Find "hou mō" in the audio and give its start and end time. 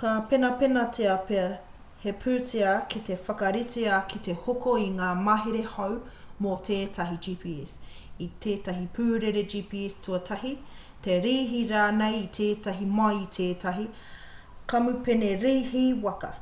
5.76-6.56